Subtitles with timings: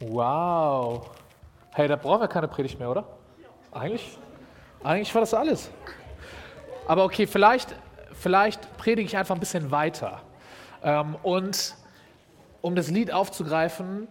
[0.00, 1.10] Wow.
[1.72, 3.04] Hey, da brauchen wir keine Predigt mehr, oder?
[3.72, 4.18] Eigentlich,
[4.84, 5.70] eigentlich war das alles.
[6.86, 7.74] Aber okay, vielleicht,
[8.12, 10.20] vielleicht predige ich einfach ein bisschen weiter.
[10.82, 11.74] Ähm, und
[12.60, 14.06] um das Lied aufzugreifen,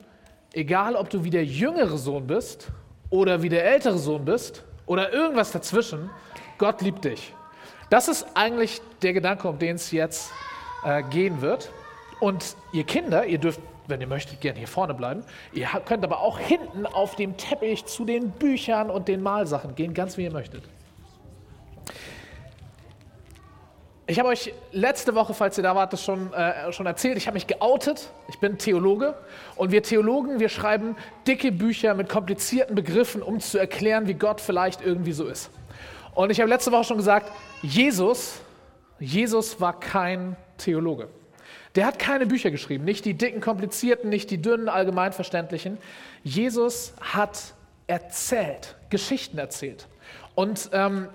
[0.53, 2.69] egal ob du wie der jüngere Sohn bist
[3.11, 6.09] oder wie der ältere Sohn bist oder irgendwas dazwischen,
[6.57, 7.33] Gott liebt dich.
[7.91, 10.31] Das ist eigentlich der Gedanke, um den es jetzt
[10.83, 11.69] äh, gehen wird.
[12.19, 15.23] Und ihr Kinder, ihr dürft, wenn ihr möchtet, gerne hier vorne bleiben.
[15.53, 19.93] Ihr könnt aber auch hinten auf dem Teppich zu den Büchern und den Malsachen gehen,
[19.93, 20.63] ganz wie ihr möchtet.
[24.07, 27.17] Ich habe euch letzte Woche, falls ihr da wart, das schon, äh, schon erzählt.
[27.17, 28.11] Ich habe mich geoutet.
[28.27, 29.15] Ich bin Theologe.
[29.55, 30.95] Und wir Theologen, wir schreiben
[31.27, 35.49] dicke Bücher mit komplizierten Begriffen, um zu erklären, wie Gott vielleicht irgendwie so ist.
[36.13, 37.31] Und ich habe letzte Woche schon gesagt,
[37.63, 38.41] Jesus,
[38.99, 41.09] Jesus war kein Theologe.
[41.75, 45.77] Der hat keine Bücher geschrieben, nicht die dicken, komplizierten, nicht die dünnen, allgemeinverständlichen.
[46.23, 47.53] Jesus hat
[47.87, 49.87] erzählt, Geschichten erzählt.
[50.35, 51.09] Und ähm,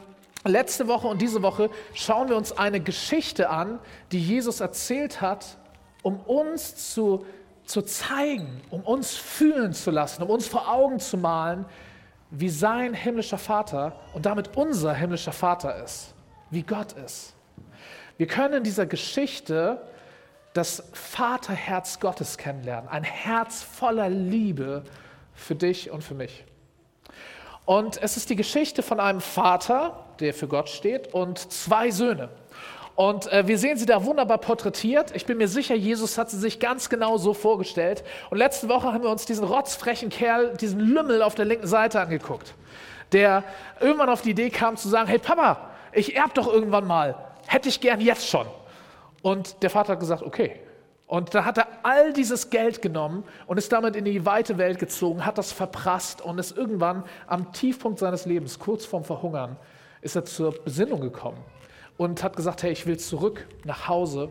[0.45, 3.79] letzte Woche und diese Woche schauen wir uns eine Geschichte an,
[4.13, 5.57] die Jesus erzählt hat,
[6.03, 7.25] um uns zu,
[7.65, 11.65] zu zeigen, um uns fühlen zu lassen, um uns vor Augen zu malen,
[12.31, 16.15] wie sein himmlischer Vater und damit unser himmlischer Vater ist,
[16.51, 17.35] wie Gott ist.
[18.19, 19.81] Wir können in dieser Geschichte
[20.53, 24.85] das Vaterherz Gottes kennenlernen, ein Herz voller Liebe
[25.35, 26.45] für dich und für mich.
[27.65, 32.31] Und es ist die Geschichte von einem Vater, der für Gott steht, und zwei Söhne.
[32.97, 35.15] Und äh, wir sehen sie da wunderbar porträtiert.
[35.15, 38.05] Ich bin mir sicher, Jesus hat sie sich ganz genau so vorgestellt.
[38.29, 42.01] Und letzte Woche haben wir uns diesen rotzfrechen Kerl, diesen Lümmel auf der linken Seite
[42.01, 42.55] angeguckt,
[43.13, 43.45] der
[43.81, 47.15] irgendwann auf die Idee kam zu sagen, hey Papa, ich erb doch irgendwann mal,
[47.47, 48.47] hätte ich gern jetzt schon.
[49.23, 50.61] Und der Vater hat gesagt, okay.
[51.07, 54.79] Und da hat er all dieses Geld genommen und ist damit in die weite Welt
[54.79, 59.57] gezogen, hat das verprasst und ist irgendwann am Tiefpunkt seines Lebens, kurz vorm Verhungern,
[60.03, 61.39] ist er zur Besinnung gekommen
[61.97, 64.29] und hat gesagt, hey, ich will zurück nach Hause.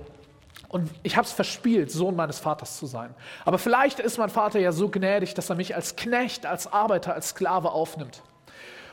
[0.70, 3.14] Und ich habe es verspielt, Sohn meines Vaters zu sein.
[3.44, 7.14] Aber vielleicht ist mein Vater ja so gnädig, dass er mich als Knecht, als Arbeiter,
[7.14, 8.24] als Sklave aufnimmt.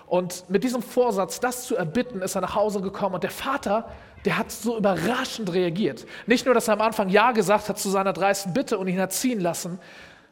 [0.06, 3.16] Und mit diesem Vorsatz, das zu erbitten, ist er nach Hause gekommen.
[3.16, 3.88] Und der Vater,
[4.26, 6.04] der hat so überraschend reagiert.
[6.26, 9.00] Nicht nur, dass er am Anfang Ja gesagt hat zu seiner dreisten Bitte und ihn
[9.00, 9.78] hat ziehen lassen.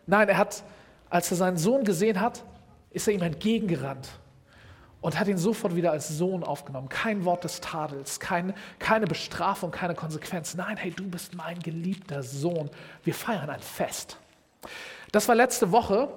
[0.06, 0.64] Nein, er hat,
[1.08, 2.44] als er seinen Sohn gesehen hat,
[2.90, 4.08] ist er ihm entgegengerannt
[5.00, 6.88] und hat ihn sofort wieder als Sohn aufgenommen.
[6.88, 10.54] Kein Wort des Tadels, kein, keine Bestrafung, keine Konsequenz.
[10.54, 12.70] Nein, hey, du bist mein geliebter Sohn.
[13.04, 14.16] Wir feiern ein Fest.
[15.12, 16.08] Das war letzte Woche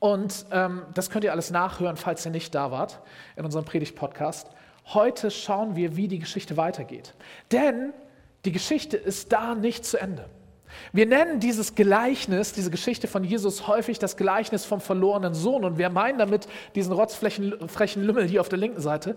[0.00, 3.00] und ähm, das könnt ihr alles nachhören, falls ihr nicht da wart,
[3.36, 4.48] in unserem Predigt-Podcast.
[4.94, 7.14] Heute schauen wir, wie die Geschichte weitergeht.
[7.50, 7.92] Denn
[8.44, 10.28] die Geschichte ist da nicht zu Ende.
[10.92, 15.78] Wir nennen dieses Gleichnis, diese Geschichte von Jesus häufig das Gleichnis vom verlorenen Sohn und
[15.78, 19.16] wir meinen damit diesen rotzfrechen Lümmel hier auf der linken Seite.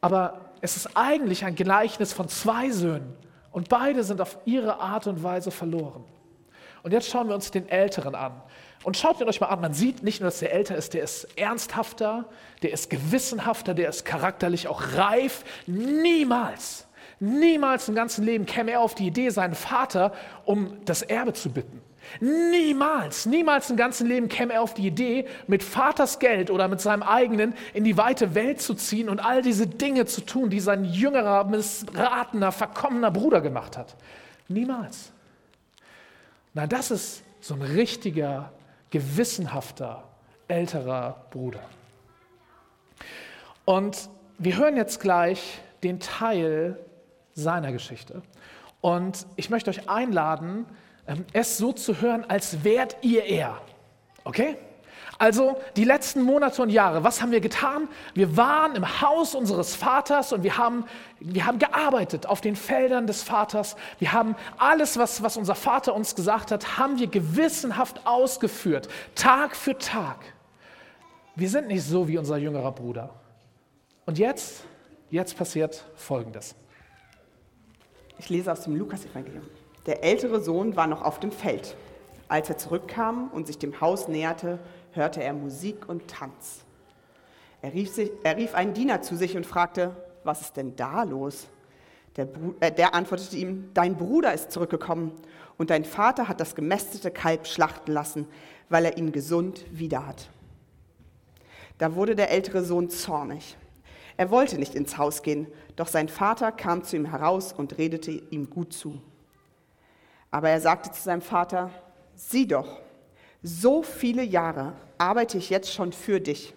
[0.00, 3.14] Aber es ist eigentlich ein Gleichnis von zwei Söhnen
[3.50, 6.04] und beide sind auf ihre Art und Weise verloren.
[6.82, 8.40] Und jetzt schauen wir uns den Älteren an.
[8.84, 11.02] Und schaut ihn euch mal an, man sieht nicht nur, dass der älter ist, der
[11.02, 12.26] ist ernsthafter,
[12.62, 15.44] der ist gewissenhafter, der ist charakterlich auch reif.
[15.66, 16.88] Niemals
[17.20, 20.12] Niemals im ganzen Leben käme er auf die Idee, seinen Vater
[20.44, 21.82] um das Erbe zu bitten.
[22.20, 26.80] Niemals, niemals im ganzen Leben käme er auf die Idee, mit Vaters Geld oder mit
[26.80, 30.60] seinem eigenen in die weite Welt zu ziehen und all diese Dinge zu tun, die
[30.60, 33.96] sein jüngerer, missratener, verkommener Bruder gemacht hat.
[34.46, 35.12] Niemals.
[36.54, 38.52] Na, das ist so ein richtiger,
[38.90, 40.04] gewissenhafter,
[40.48, 41.62] älterer Bruder.
[43.64, 46.78] Und wir hören jetzt gleich den Teil
[47.34, 48.22] seiner Geschichte.
[48.80, 50.66] Und ich möchte euch einladen,
[51.06, 53.60] ähm, es so zu hören, als wärt ihr er.
[54.24, 54.56] Okay?
[55.18, 57.88] Also die letzten Monate und Jahre, was haben wir getan?
[58.14, 60.84] Wir waren im Haus unseres Vaters und wir haben,
[61.18, 63.74] wir haben gearbeitet auf den Feldern des Vaters.
[63.98, 69.56] Wir haben alles, was, was unser Vater uns gesagt hat, haben wir gewissenhaft ausgeführt, Tag
[69.56, 70.18] für Tag.
[71.34, 73.10] Wir sind nicht so wie unser jüngerer Bruder.
[74.06, 74.64] Und jetzt,
[75.10, 76.54] jetzt passiert Folgendes.
[78.18, 79.44] Ich lese aus dem Lukas-Evangelium.
[79.86, 81.76] Der ältere Sohn war noch auf dem Feld.
[82.28, 84.58] Als er zurückkam und sich dem Haus näherte,
[84.92, 86.64] hörte er Musik und Tanz.
[87.62, 91.02] Er rief, sich, er rief einen Diener zu sich und fragte, was ist denn da
[91.02, 91.48] los?
[92.16, 92.28] Der,
[92.60, 95.12] äh, der antwortete ihm, dein Bruder ist zurückgekommen
[95.56, 98.26] und dein Vater hat das gemästete Kalb schlachten lassen,
[98.68, 100.28] weil er ihn gesund wieder hat.
[101.78, 103.56] Da wurde der ältere Sohn zornig.
[104.16, 105.46] Er wollte nicht ins Haus gehen,
[105.76, 109.00] doch sein Vater kam zu ihm heraus und redete ihm gut zu.
[110.30, 111.70] Aber er sagte zu seinem Vater,
[112.18, 112.80] sieh doch,
[113.42, 116.54] So viele Jahre arbeite ich jetzt schon für dich.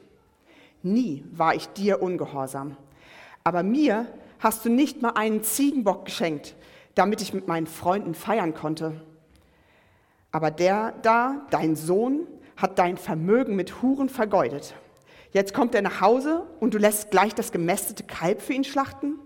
[0.81, 2.75] Nie war ich dir ungehorsam.
[3.43, 4.07] Aber mir
[4.39, 6.55] hast du nicht mal einen Ziegenbock geschenkt,
[6.95, 8.99] damit ich mit meinen Freunden feiern konnte.
[10.31, 12.25] Aber der da, dein Sohn,
[12.57, 14.73] hat dein Vermögen mit Huren vergeudet.
[15.31, 19.19] Jetzt kommt er nach Hause und du lässt gleich das gemästete Kalb für ihn schlachten?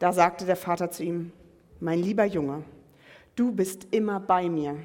[0.00, 1.32] Da sagte der Vater zu ihm,
[1.78, 2.64] mein lieber Junge,
[3.36, 4.76] du bist immer bei mir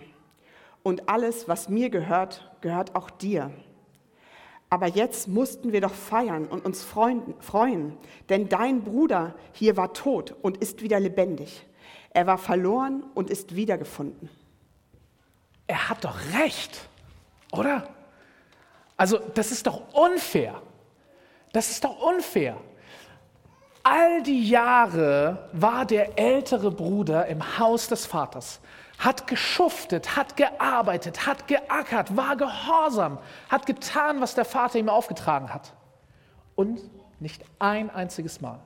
[0.83, 3.51] und alles, was mir gehört, gehört auch dir.
[4.69, 7.97] Aber jetzt mussten wir doch feiern und uns freuen,
[8.29, 11.65] denn dein Bruder hier war tot und ist wieder lebendig.
[12.09, 14.29] Er war verloren und ist wiedergefunden.
[15.67, 16.89] Er hat doch recht,
[17.51, 17.87] oder?
[18.97, 20.61] Also das ist doch unfair.
[21.53, 22.57] Das ist doch unfair.
[23.89, 28.59] All die Jahre war der ältere Bruder im Haus des Vaters
[28.97, 35.53] hat geschuftet, hat gearbeitet, hat geackert, war gehorsam, hat getan, was der Vater ihm aufgetragen
[35.53, 35.73] hat.
[36.55, 36.81] Und
[37.21, 38.59] nicht ein einziges Mal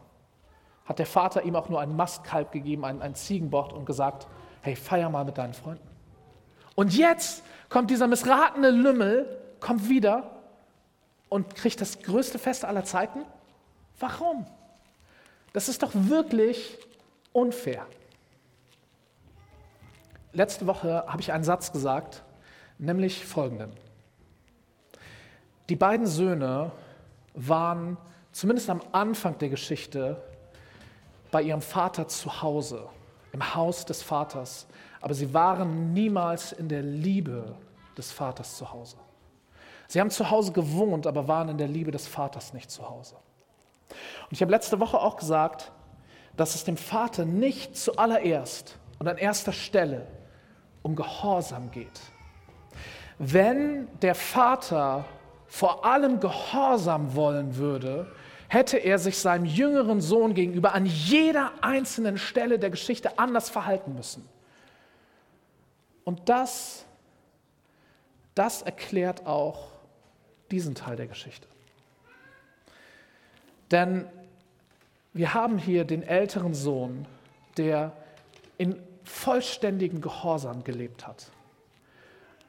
[0.86, 4.28] hat der Vater ihm auch nur ein Mastkalb gegeben, ein, ein Ziegenbord und gesagt,
[4.62, 5.88] hey, feier mal mit deinen Freunden.
[6.74, 10.32] Und jetzt kommt dieser missratene Lümmel, kommt wieder
[11.30, 13.20] und kriegt das größte Fest aller Zeiten.
[14.00, 14.48] Warum?
[15.54, 16.78] Das ist doch wirklich
[17.34, 17.86] unfair.
[20.34, 22.24] Letzte Woche habe ich einen Satz gesagt,
[22.78, 23.72] nämlich folgenden.
[25.68, 26.72] Die beiden Söhne
[27.34, 27.98] waren
[28.32, 30.22] zumindest am Anfang der Geschichte
[31.32, 32.88] bei ihrem Vater zu Hause,
[33.34, 34.68] im Haus des Vaters,
[35.02, 37.56] aber sie waren niemals in der Liebe
[37.98, 38.98] des Vaters zu Hause.
[39.88, 43.16] Sie haben zu Hause gewohnt, aber waren in der Liebe des Vaters nicht zu Hause.
[44.32, 45.74] Und ich habe letzte Woche auch gesagt,
[46.38, 50.08] dass es dem Vater nicht zuallererst und an erster Stelle
[50.84, 52.00] um Gehorsam geht.
[53.20, 55.04] Wenn der Vater
[55.48, 58.10] vor allem Gehorsam wollen würde,
[58.48, 63.96] hätte er sich seinem jüngeren Sohn gegenüber an jeder einzelnen Stelle der Geschichte anders verhalten
[63.96, 64.28] müssen.
[66.06, 66.86] Und das,
[68.34, 69.68] das erklärt auch
[70.52, 71.48] diesen Teil der Geschichte.
[73.72, 74.08] Denn
[75.14, 77.06] wir haben hier den älteren Sohn,
[77.58, 77.92] der
[78.58, 81.32] in vollständigen Gehorsam gelebt hat,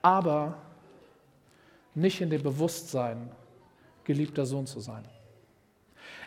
[0.00, 0.58] aber
[1.94, 3.30] nicht in dem Bewusstsein,
[4.04, 5.04] geliebter Sohn zu sein.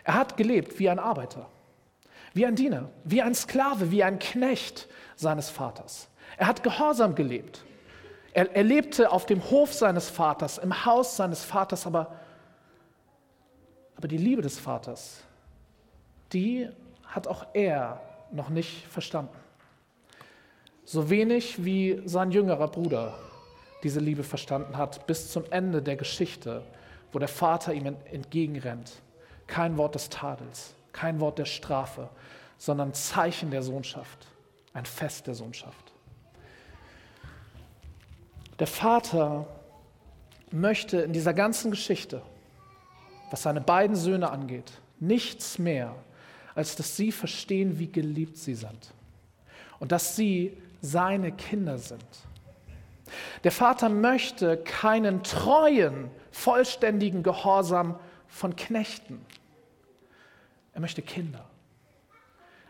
[0.04, 1.48] Er hat gelebt wie ein Arbeiter,
[2.34, 6.08] wie ein Diener, wie ein Sklave, wie ein Knecht seines Vaters.
[6.36, 7.64] Er hat gehorsam gelebt.
[8.32, 12.14] Er, er lebte auf dem Hof seines Vaters, im Haus seines Vaters, aber,
[13.96, 15.22] aber die Liebe des Vaters,
[16.32, 16.68] die
[17.04, 18.00] hat auch er
[18.30, 19.36] noch nicht verstanden.
[20.84, 23.18] So wenig wie sein jüngerer Bruder
[23.82, 26.62] diese Liebe verstanden hat, bis zum Ende der Geschichte,
[27.12, 29.02] wo der Vater ihm entgegenrennt.
[29.46, 32.08] Kein Wort des Tadels, kein Wort der Strafe,
[32.58, 34.26] sondern Zeichen der Sohnschaft,
[34.72, 35.92] ein Fest der Sohnschaft.
[38.58, 39.46] Der Vater
[40.50, 42.22] möchte in dieser ganzen Geschichte,
[43.30, 45.94] was seine beiden Söhne angeht, nichts mehr,
[46.56, 48.92] als dass sie verstehen, wie geliebt sie sind
[49.78, 52.04] und dass sie seine Kinder sind.
[53.44, 59.24] Der Vater möchte keinen treuen, vollständigen Gehorsam von Knechten.
[60.72, 61.44] Er möchte Kinder.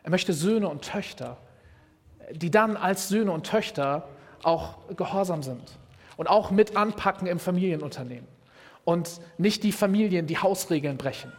[0.03, 1.39] Er möchte Söhne und Töchter,
[2.33, 4.09] die dann als Söhne und Töchter
[4.43, 5.79] auch gehorsam sind
[6.17, 8.29] und auch mit anpacken im Familienunternehmen
[8.85, 11.33] und nicht die Familien die Hausregeln brechen.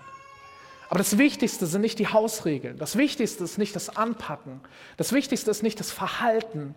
[0.89, 2.77] Aber das Wichtigste sind nicht die Hausregeln.
[2.77, 4.61] Das Wichtigste ist nicht das Anpacken.
[4.95, 6.75] Das Wichtigste ist nicht das Verhalten.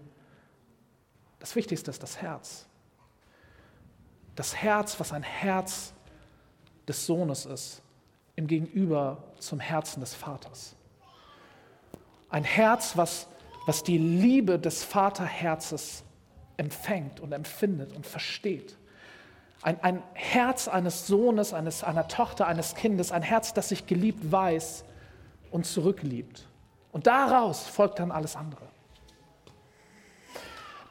[1.38, 2.66] Das Wichtigste ist das Herz.
[4.34, 5.92] Das Herz, was ein Herz
[6.88, 7.82] des Sohnes ist,
[8.36, 10.74] im Gegenüber zum Herzen des Vaters.
[12.30, 13.28] Ein Herz, was,
[13.66, 16.04] was die Liebe des Vaterherzes
[16.56, 18.76] empfängt und empfindet und versteht.
[19.62, 24.32] Ein, ein Herz eines Sohnes, eines, einer Tochter, eines Kindes, ein Herz, das sich geliebt
[24.32, 24.84] weiß
[25.50, 26.46] und zurückliebt.
[26.92, 28.70] Und daraus folgt dann alles andere.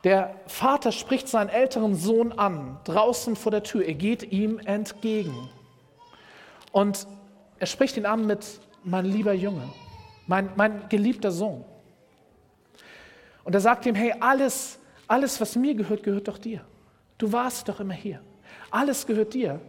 [0.03, 3.85] Der Vater spricht seinen älteren Sohn an, draußen vor der Tür.
[3.85, 5.49] Er geht ihm entgegen.
[6.71, 7.05] Und
[7.57, 8.45] er spricht ihn an mit,
[8.83, 9.67] mein lieber Junge,
[10.27, 11.65] mein, mein geliebter Sohn.
[13.43, 16.61] Und er sagt ihm, hey, alles, alles, was mir gehört, gehört doch dir.
[17.17, 18.21] Du warst doch immer hier.
[18.71, 19.59] Alles gehört dir.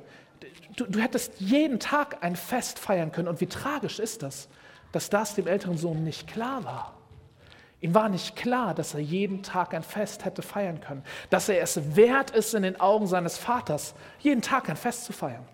[0.76, 3.28] Du, du hättest jeden Tag ein Fest feiern können.
[3.28, 4.48] Und wie tragisch ist das,
[4.92, 6.96] dass das dem älteren Sohn nicht klar war.
[7.80, 11.62] Ihm war nicht klar, dass er jeden Tag ein Fest hätte feiern können, dass er
[11.62, 15.46] es wert ist, in den Augen seines Vaters jeden Tag ein Fest zu feiern.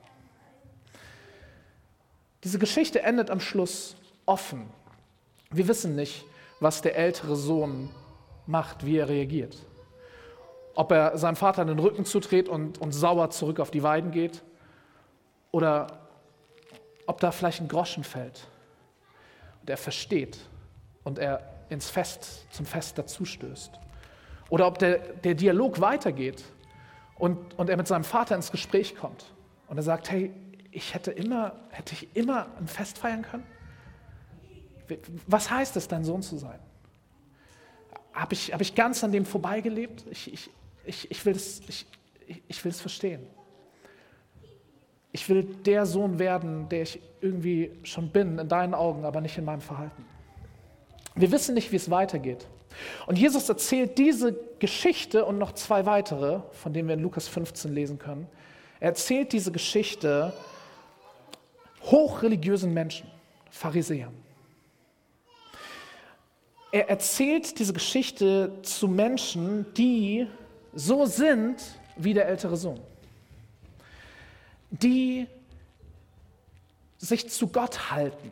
[2.42, 4.68] Diese Geschichte endet am Schluss offen.
[5.50, 6.24] Wir wissen nicht,
[6.58, 7.90] was der ältere Sohn
[8.46, 9.56] macht, wie er reagiert.
[10.76, 14.42] Ob er seinem Vater den Rücken zudreht und, und sauer zurück auf die Weiden geht
[15.50, 16.06] oder
[17.06, 18.46] ob da vielleicht ein Groschen fällt
[19.62, 20.38] und er versteht
[21.02, 23.72] und er ins Fest, zum Fest dazustößt.
[24.48, 26.44] Oder ob der, der Dialog weitergeht
[27.16, 29.32] und, und er mit seinem Vater ins Gespräch kommt
[29.68, 30.32] und er sagt, hey,
[30.70, 33.46] ich hätte immer, hätte ich immer ein Fest feiern können?
[35.26, 36.58] Was heißt es, dein Sohn zu sein?
[38.12, 40.04] Habe ich, hab ich ganz an dem vorbeigelebt?
[40.10, 40.50] Ich, ich,
[40.86, 41.86] ich, ich, will das, ich,
[42.48, 43.26] ich will es verstehen.
[45.12, 49.38] Ich will der Sohn werden, der ich irgendwie schon bin, in deinen Augen, aber nicht
[49.38, 50.04] in meinem Verhalten.
[51.14, 52.46] Wir wissen nicht, wie es weitergeht.
[53.06, 57.74] Und Jesus erzählt diese Geschichte und noch zwei weitere, von denen wir in Lukas 15
[57.74, 58.26] lesen können.
[58.80, 60.34] Er erzählt diese Geschichte
[61.82, 63.08] hochreligiösen Menschen,
[63.50, 64.12] Pharisäern.
[66.72, 70.26] Er erzählt diese Geschichte zu Menschen, die
[70.76, 71.62] so sind
[71.96, 72.78] wie der ältere Sohn,
[74.70, 75.26] die
[76.98, 78.30] sich zu Gott halten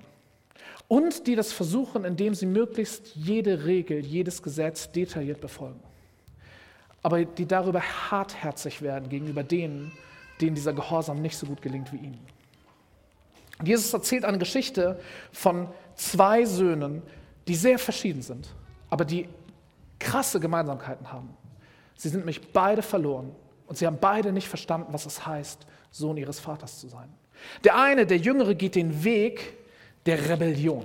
[0.87, 5.81] und die das versuchen, indem sie möglichst jede Regel, jedes Gesetz detailliert befolgen.
[7.03, 9.93] Aber die darüber hartherzig werden gegenüber denen,
[10.41, 12.21] denen dieser Gehorsam nicht so gut gelingt wie ihnen.
[13.65, 15.01] Jesus erzählt eine Geschichte
[15.33, 17.03] von zwei Söhnen,
[17.49, 18.49] die sehr verschieden sind,
[18.91, 19.29] aber die
[19.99, 21.35] krasse Gemeinsamkeiten haben.
[21.97, 23.35] Sie sind nämlich beide verloren
[23.67, 27.13] und sie haben beide nicht verstanden, was es heißt, Sohn ihres Vaters zu sein.
[27.63, 29.55] Der eine, der Jüngere, geht den Weg
[30.07, 30.85] der Rebellion.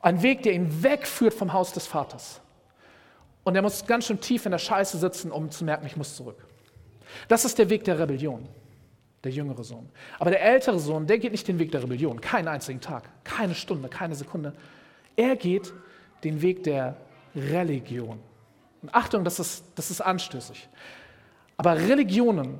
[0.00, 2.40] Ein Weg, der ihn wegführt vom Haus des Vaters.
[3.42, 6.14] Und er muss ganz schön tief in der Scheiße sitzen, um zu merken, ich muss
[6.14, 6.46] zurück.
[7.26, 8.46] Das ist der Weg der Rebellion,
[9.24, 9.88] der jüngere Sohn.
[10.18, 13.54] Aber der ältere Sohn, der geht nicht den Weg der Rebellion, keinen einzigen Tag, keine
[13.54, 14.52] Stunde, keine Sekunde.
[15.16, 15.72] Er geht
[16.24, 16.96] den Weg der
[17.34, 18.20] Religion.
[18.88, 20.68] Und Achtung, das ist, das ist anstößig.
[21.58, 22.58] Aber Religionen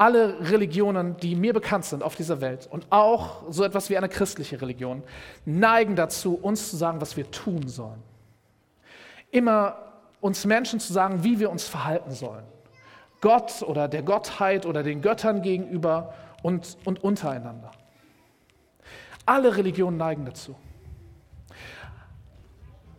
[0.00, 4.08] alle Religionen, die mir bekannt sind auf dieser Welt und auch so etwas wie eine
[4.08, 5.02] christliche Religion,
[5.44, 8.02] neigen dazu, uns zu sagen, was wir tun sollen.
[9.30, 9.76] Immer
[10.22, 12.44] uns Menschen zu sagen, wie wir uns verhalten sollen.
[13.20, 17.70] Gott oder der Gottheit oder den Göttern gegenüber und, und untereinander.
[19.26, 20.56] Alle Religionen neigen dazu.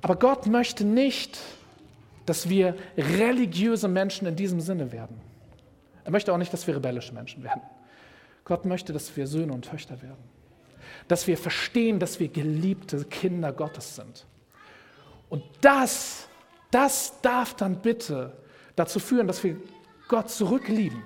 [0.03, 1.39] Aber Gott möchte nicht,
[2.25, 5.19] dass wir religiöse Menschen in diesem Sinne werden.
[6.03, 7.61] Er möchte auch nicht, dass wir rebellische Menschen werden.
[8.43, 10.23] Gott möchte, dass wir Söhne und Töchter werden.
[11.07, 14.25] Dass wir verstehen, dass wir geliebte Kinder Gottes sind.
[15.29, 16.27] Und das,
[16.71, 18.33] das darf dann bitte
[18.75, 19.57] dazu führen, dass wir
[20.07, 21.01] Gott zurücklieben.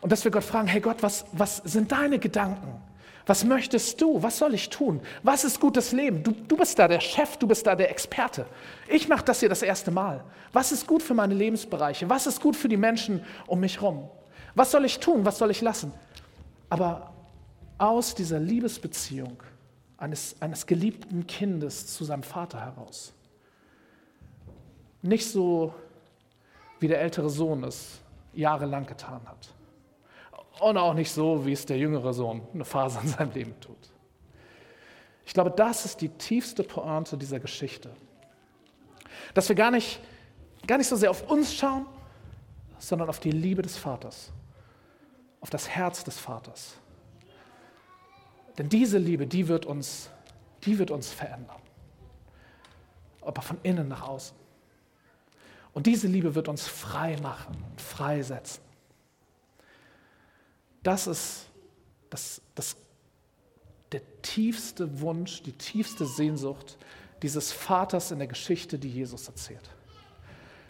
[0.00, 2.80] Und dass wir Gott fragen, hey Gott, was, was sind deine Gedanken?
[3.26, 4.22] Was möchtest du?
[4.22, 5.00] Was soll ich tun?
[5.24, 6.22] Was ist gutes Leben?
[6.22, 8.46] Du, du bist da der Chef, du bist da der Experte.
[8.86, 10.24] Ich mache das hier das erste Mal.
[10.52, 12.08] Was ist gut für meine Lebensbereiche?
[12.08, 14.08] Was ist gut für die Menschen um mich herum?
[14.54, 15.24] Was soll ich tun?
[15.24, 15.92] Was soll ich lassen?
[16.70, 17.12] Aber
[17.78, 19.42] aus dieser Liebesbeziehung
[19.98, 23.12] eines, eines geliebten Kindes zu seinem Vater heraus.
[25.02, 25.74] Nicht so,
[26.78, 28.00] wie der ältere Sohn es
[28.34, 29.55] jahrelang getan hat.
[30.60, 33.76] Und auch nicht so, wie es der jüngere Sohn eine Phase in seinem Leben tut.
[35.24, 37.90] Ich glaube, das ist die tiefste Pointe dieser Geschichte.
[39.34, 40.00] Dass wir gar nicht,
[40.66, 41.86] gar nicht so sehr auf uns schauen,
[42.78, 44.32] sondern auf die Liebe des Vaters
[45.46, 46.74] auf das Herz des Vaters.
[48.58, 50.10] Denn diese Liebe, die wird uns,
[50.64, 51.60] die wird uns verändern.
[53.20, 54.36] Aber von innen nach außen.
[55.72, 58.60] Und diese Liebe wird uns frei machen freisetzen.
[60.86, 61.50] Das ist
[62.10, 62.76] das, das,
[63.90, 66.78] der tiefste Wunsch, die tiefste Sehnsucht
[67.22, 69.68] dieses Vaters in der Geschichte, die Jesus erzählt.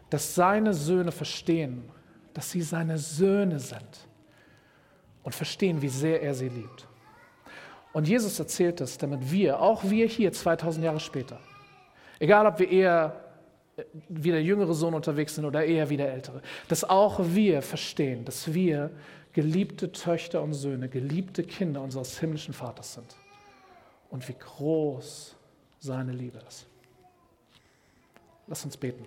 [0.09, 1.91] Dass seine Söhne verstehen,
[2.33, 4.09] dass sie seine Söhne sind
[5.23, 6.89] und verstehen, wie sehr er sie liebt.
[7.93, 11.41] Und Jesus erzählt es, damit wir, auch wir hier 2000 Jahre später,
[12.21, 13.21] egal ob wir eher
[14.09, 18.25] wie der jüngere Sohn unterwegs sind oder eher wie der ältere, dass auch wir verstehen,
[18.25, 18.91] dass wir
[19.37, 23.17] geliebte Töchter und Söhne, geliebte Kinder unseres himmlischen Vaters sind.
[24.09, 25.37] Und wie groß
[25.79, 26.67] seine Liebe ist.
[28.47, 29.05] Lass uns beten.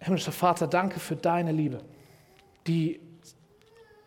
[0.00, 1.78] Himmlischer Vater, danke für deine Liebe,
[2.66, 2.98] die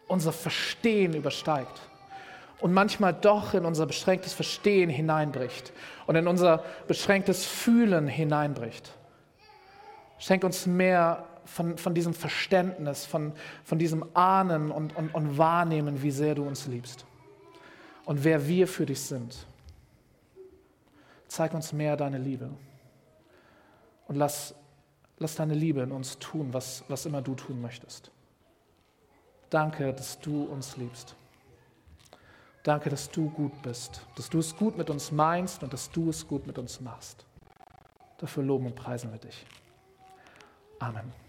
[0.10, 1.80] unser Verstehen übersteigt.
[2.60, 5.72] und manchmal doch in unser beschränktes Verstehen hineinbricht
[6.08, 8.92] und in unser beschränktes Fühlen hineinbricht.
[10.18, 13.34] Schenk uns mehr von, von diesem Verständnis, von,
[13.64, 17.06] von diesem Ahnen und, und, und Wahrnehmen, wie sehr du uns liebst
[18.06, 19.46] und wer wir für dich sind.
[21.28, 22.50] Zeig uns mehr deine Liebe
[24.08, 24.56] und lass,
[25.18, 28.12] lass deine Liebe in uns tun, was, was immer du tun möchtest.
[29.50, 31.16] Danke, dass du uns liebst.
[32.64, 36.10] Danke, dass du gut bist, dass du es gut mit uns meinst und dass du
[36.10, 37.26] es gut mit uns machst.
[38.18, 39.46] Dafür loben und preisen wir dich.
[40.80, 41.25] Amen.